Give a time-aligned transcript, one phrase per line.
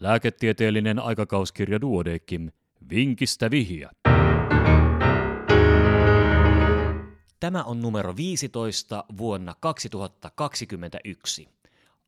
[0.00, 2.50] Lääketieteellinen aikakauskirja Duodekim.
[2.90, 3.90] Vinkistä vihiä.
[7.40, 11.48] Tämä on numero 15 vuonna 2021.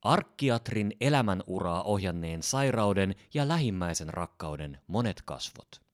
[0.03, 5.92] Arkkiatrin elämänuraa ohjanneen sairauden ja lähimmäisen rakkauden monet kasvot.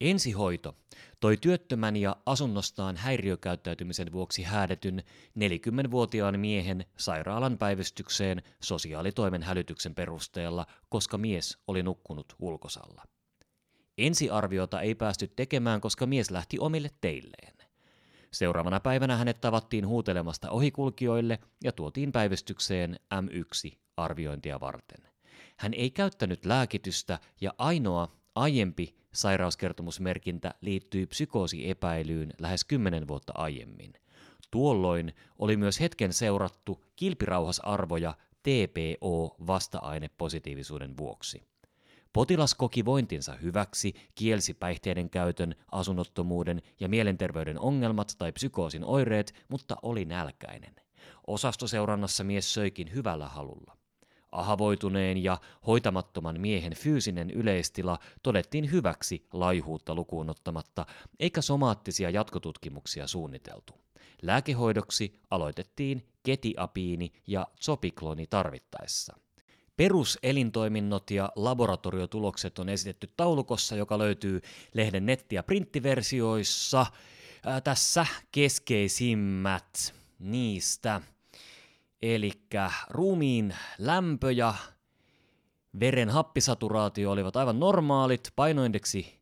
[0.00, 0.76] Ensihoito
[1.20, 5.02] toi työttömän ja asunnostaan häiriökäyttäytymisen vuoksi häädetyn
[5.38, 13.04] 40-vuotiaan miehen sairaalan päivystykseen sosiaalitoimen hälytyksen perusteella, koska mies oli nukkunut ulkosalla.
[13.98, 17.56] Ensiarviota ei päästy tekemään, koska mies lähti omille teilleen.
[18.30, 25.10] Seuraavana päivänä hänet tavattiin huutelemasta ohikulkijoille ja tuotiin päivystykseen M1-arviointia varten.
[25.56, 33.92] Hän ei käyttänyt lääkitystä ja ainoa aiempi sairauskertomusmerkintä liittyi psykoosiepäilyyn lähes kymmenen vuotta aiemmin.
[34.50, 41.42] Tuolloin oli myös hetken seurattu kilpirauhasarvoja TPO-vasta-ainepositiivisuuden vuoksi.
[42.12, 49.76] Potilas koki vointinsa hyväksi, kielsi päihteiden käytön, asunnottomuuden ja mielenterveyden ongelmat tai psykoosin oireet, mutta
[49.82, 50.74] oli nälkäinen.
[51.26, 53.79] Osastoseurannassa mies söikin hyvällä halulla.
[54.32, 60.86] Ahavoituneen ja hoitamattoman miehen fyysinen yleistila todettiin hyväksi laihuutta lukuun ottamatta,
[61.20, 63.72] eikä somaattisia jatkotutkimuksia suunniteltu.
[64.22, 69.16] Lääkehoidoksi aloitettiin ketiapiini ja zopikloni tarvittaessa.
[69.76, 74.40] Peruselintoiminnot ja laboratoriotulokset on esitetty taulukossa, joka löytyy
[74.74, 76.86] lehden netti- ja printtiversioissa.
[77.44, 81.00] Ää, tässä keskeisimmät niistä.
[82.02, 82.32] Eli
[82.88, 84.54] ruumiin lämpö ja
[85.80, 89.20] veren happisaturaatio olivat aivan normaalit, painoindeksi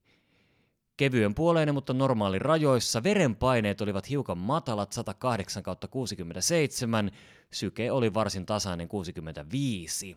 [0.96, 3.02] kevyen puoleinen, mutta normaali rajoissa.
[3.02, 7.10] Verenpaineet olivat hiukan matalat, 108 67,
[7.52, 10.16] syke oli varsin tasainen 65.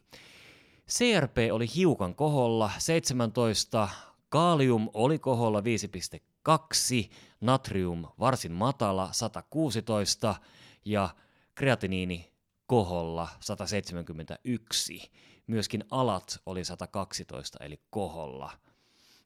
[0.89, 3.89] CRP oli hiukan koholla, 17,
[4.29, 7.09] kalium oli koholla 5,2,
[7.41, 10.35] natrium varsin matala, 116
[10.85, 11.09] ja
[11.55, 12.30] kreatiniini
[12.71, 15.11] koholla 171.
[15.47, 18.51] Myöskin alat oli 112 eli koholla.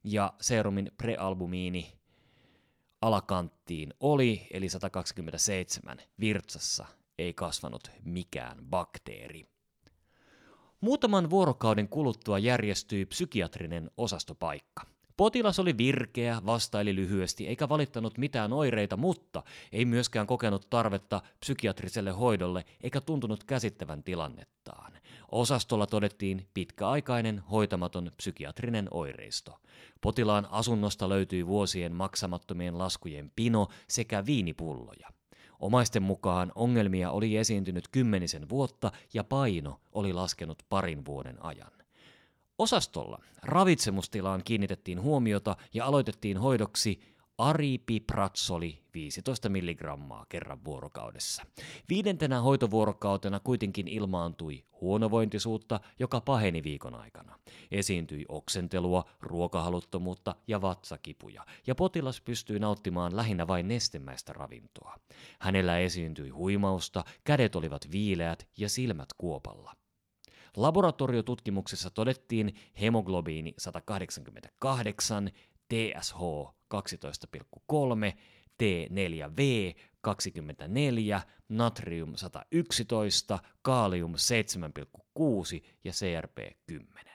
[0.04, 2.00] Ja serumin prealbumiini
[3.02, 6.86] alakanttiin oli, eli 127 virtsassa
[7.18, 9.46] ei kasvanut mikään bakteeri.
[10.82, 14.95] Muutaman vuorokauden kuluttua järjestyi psykiatrinen osastopaikka.
[15.18, 22.12] Potilas oli virkeä, vastaili lyhyesti eikä valittanut mitään oireita, mutta ei myöskään kokenut tarvetta psykiatriselle
[22.12, 24.94] hoidolle eikä tuntunut käsittävän tilannettaan.
[25.31, 29.59] Osastolla todettiin pitkäaikainen hoitamaton psykiatrinen oireisto.
[30.02, 35.09] Potilaan asunnosta löytyi vuosien maksamattomien laskujen pino sekä viinipulloja.
[35.59, 41.75] Omaisten mukaan ongelmia oli esiintynyt kymmenisen vuotta ja paino oli laskenut parin vuoden ajan.
[42.58, 47.00] Osastolla ravitsemustilaan kiinnitettiin huomiota ja aloitettiin hoidoksi
[47.38, 51.44] aripipratsoli 15 milligrammaa kerran vuorokaudessa.
[51.90, 57.40] Viidentenä hoitovuorokautena kuitenkin ilmaantui huonovointisuutta, joka paheni viikon aikana.
[57.72, 64.96] Esiintyi oksentelua, ruokahaluttomuutta ja vatsakipuja, ja potilas pystyi nauttimaan lähinnä vain nestemäistä ravintoa.
[65.40, 69.84] Hänellä esiintyi huimausta, kädet olivat viileät ja silmät kuopalla.
[70.56, 75.32] Laboratoriotutkimuksessa todettiin hemoglobiini 188,
[75.70, 76.20] TSH
[76.74, 78.14] 12,3,
[78.64, 79.42] T4V
[80.02, 87.06] 24, natrium 111, kaalium 7,6 ja CRP 10.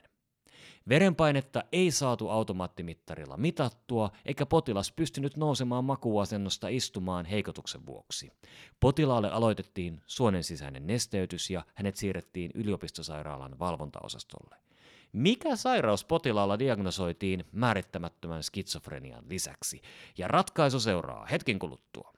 [0.90, 8.32] Verenpainetta ei saatu automaattimittarilla mitattua, eikä potilas pystynyt nousemaan makuasennosta istumaan heikotuksen vuoksi.
[8.80, 14.56] Potilaalle aloitettiin suonen sisäinen nesteytys ja hänet siirrettiin yliopistosairaalan valvontaosastolle.
[15.12, 19.82] Mikä sairaus potilaalla diagnosoitiin määrittämättömän skitsofrenian lisäksi?
[20.18, 22.12] Ja ratkaisu seuraa hetken kuluttua.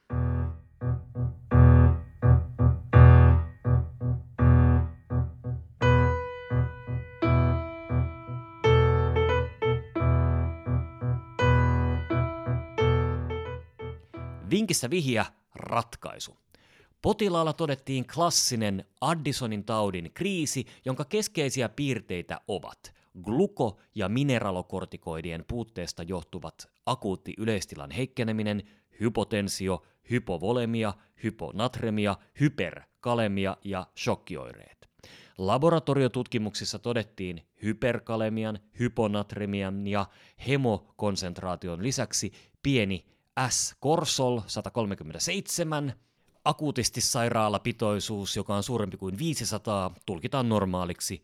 [14.53, 16.37] Vinkissä vihja ratkaisu.
[17.03, 26.69] Potilaalla todettiin klassinen Addisonin taudin kriisi, jonka keskeisiä piirteitä ovat gluko- ja mineralokortikoidien puutteesta johtuvat
[26.87, 28.63] akuutti yleistilan heikkeneminen,
[29.01, 34.89] hypotensio, hypovolemia, hyponatremia, hyperkalemia ja shokkioireet.
[35.39, 40.07] Laboratoriotutkimuksissa todettiin hyperkalemian, hyponatremian ja
[40.49, 42.33] hemokonsentraation lisäksi
[42.63, 43.05] pieni
[43.49, 45.95] S-korsol 137,
[46.45, 51.23] akuutisti sairaalapitoisuus, joka on suurempi kuin 500, tulkitaan normaaliksi,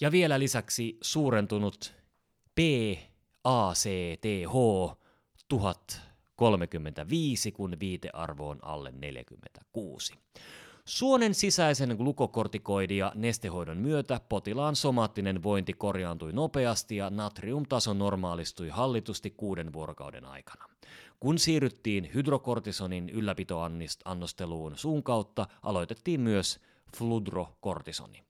[0.00, 1.94] Ja vielä lisäksi suurentunut
[2.54, 3.86] PACTH
[5.48, 10.14] 1035, kun viitearvo on alle 46.
[10.86, 19.30] Suonen sisäisen glukokortikoidi- ja nestehoidon myötä potilaan somaattinen vointi korjaantui nopeasti ja natriumtaso normaalistui hallitusti
[19.30, 20.68] kuuden vuorokauden aikana.
[21.20, 26.60] Kun siirryttiin hydrokortisonin ylläpitoannosteluun suun kautta, aloitettiin myös
[26.96, 28.22] fludrokortisoni.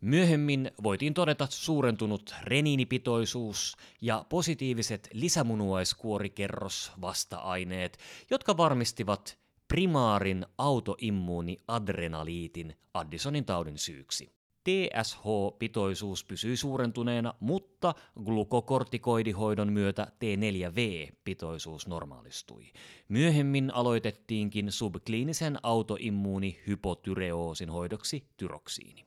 [0.00, 7.98] Myöhemmin voitiin todeta suurentunut reniinipitoisuus ja positiiviset lisämunuaiskuorikerros vasta-aineet,
[8.30, 9.39] jotka varmistivat
[9.70, 14.32] primaarin autoimmuuniadrenaliitin Addisonin taudin syyksi.
[14.64, 17.94] TSH-pitoisuus pysyi suurentuneena, mutta
[18.24, 22.64] glukokortikoidihoidon myötä T4V-pitoisuus normaalistui.
[23.08, 29.04] Myöhemmin aloitettiinkin subkliinisen autoimmuunihypotyreoosin hoidoksi tyroksiini.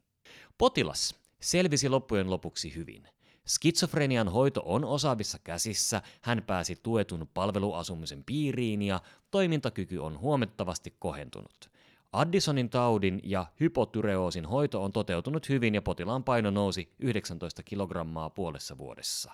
[0.58, 3.08] Potilas selvisi loppujen lopuksi hyvin.
[3.48, 9.02] Skitsofrenian hoito on osaavissa käsissä, hän pääsi tuetun palveluasumisen piiriin ja
[9.32, 11.70] toimintakyky on huomattavasti kohentunut.
[12.14, 18.78] Addisonin taudin ja hypotyreoosin hoito on toteutunut hyvin ja potilaan paino nousi 19 kilogrammaa puolessa
[18.78, 19.32] vuodessa.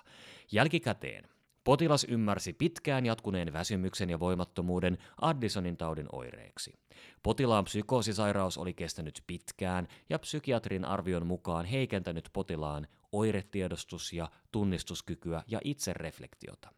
[0.52, 1.28] Jälkikäteen
[1.64, 6.74] Potilas ymmärsi pitkään jatkuneen väsymyksen ja voimattomuuden Addisonin taudin oireeksi.
[7.22, 15.60] Potilaan psykoosisairaus oli kestänyt pitkään ja psykiatrin arvion mukaan heikentänyt potilaan oiretiedostus- ja tunnistuskykyä ja
[15.64, 16.72] itsereflektiota.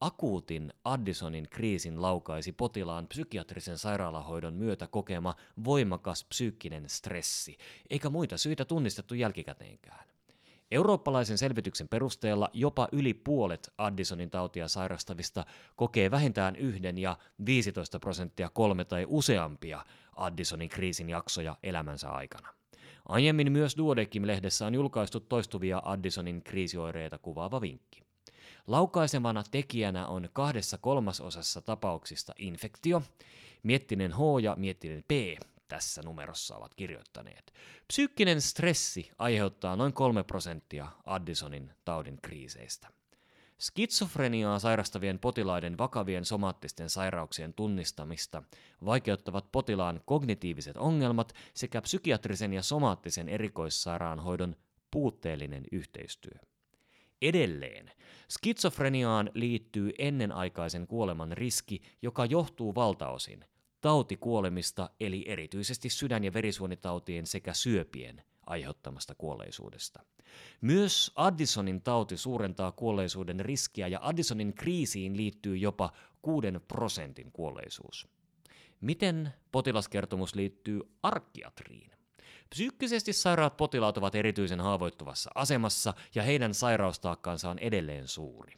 [0.00, 5.34] Akuutin Addisonin kriisin laukaisi potilaan psykiatrisen sairaalahoidon myötä kokema
[5.64, 7.56] voimakas psyykkinen stressi,
[7.90, 10.08] eikä muita syitä tunnistettu jälkikäteenkään.
[10.70, 15.46] Eurooppalaisen selvityksen perusteella jopa yli puolet Addisonin tautia sairastavista
[15.76, 19.84] kokee vähintään yhden ja 15 prosenttia kolme tai useampia
[20.16, 22.55] Addisonin kriisin jaksoja elämänsä aikana.
[23.08, 28.02] Aiemmin myös Duodekim-lehdessä on julkaistu toistuvia Addisonin kriisioireita kuvaava vinkki.
[28.66, 33.02] Laukaisemana tekijänä on kahdessa kolmasosassa tapauksista infektio,
[33.62, 35.10] miettinen H ja miettinen P,
[35.68, 37.52] tässä numerossa ovat kirjoittaneet.
[37.88, 42.88] Psyykkinen stressi aiheuttaa noin 3 prosenttia Addisonin taudin kriiseistä.
[43.58, 48.42] Skitsofreniaa sairastavien potilaiden vakavien somaattisten sairauksien tunnistamista
[48.84, 54.56] vaikeuttavat potilaan kognitiiviset ongelmat sekä psykiatrisen ja somaattisen erikoissairaanhoidon
[54.90, 56.38] puutteellinen yhteistyö.
[57.22, 57.90] Edelleen,
[58.30, 63.44] skitsofreniaan liittyy ennenaikaisen kuoleman riski, joka johtuu valtaosin
[63.80, 70.02] tautikuolemista eli erityisesti sydän- ja verisuonitautien sekä syöpien aiheuttamasta kuolleisuudesta.
[70.60, 78.08] Myös Addisonin tauti suurentaa kuolleisuuden riskiä ja Addisonin kriisiin liittyy jopa 6 prosentin kuolleisuus.
[78.80, 81.90] Miten potilaskertomus liittyy arkkiatriin?
[82.50, 88.54] Psyykkisesti sairaat potilaat ovat erityisen haavoittuvassa asemassa ja heidän sairaustaakkansa on edelleen suuri.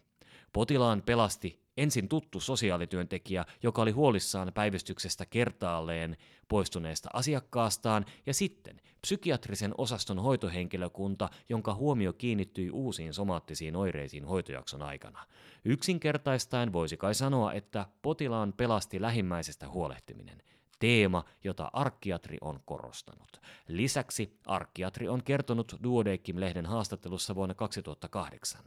[0.53, 6.17] Potilaan pelasti ensin tuttu sosiaalityöntekijä, joka oli huolissaan päivystyksestä kertaalleen
[6.49, 15.27] poistuneesta asiakkaastaan, ja sitten psykiatrisen osaston hoitohenkilökunta, jonka huomio kiinnittyi uusiin somaattisiin oireisiin hoitojakson aikana.
[15.65, 20.43] Yksinkertaistaen voisi kai sanoa, että potilaan pelasti lähimmäisestä huolehtiminen–
[20.79, 23.41] teema, jota arkkiatri on korostanut.
[23.69, 28.61] Lisäksi arkkiatri on kertonut Duodekim-lehden haastattelussa vuonna 2008.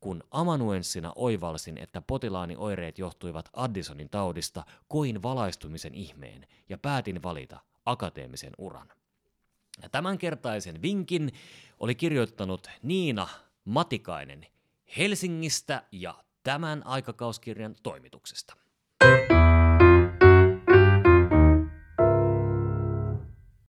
[0.00, 7.60] Kun amanuenssina oivalsin, että potilaani oireet johtuivat Addisonin taudista, koin valaistumisen ihmeen ja päätin valita
[7.86, 8.88] akateemisen uran.
[9.92, 11.32] Tämänkertaisen vinkin
[11.80, 13.28] oli kirjoittanut Niina
[13.64, 14.46] Matikainen
[14.98, 18.56] Helsingistä ja tämän aikakauskirjan toimituksesta.